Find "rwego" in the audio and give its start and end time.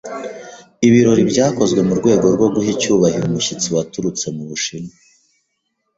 1.99-2.25